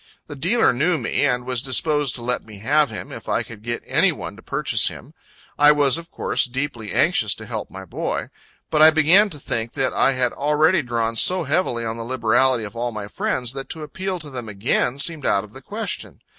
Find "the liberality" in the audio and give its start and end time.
11.97-12.63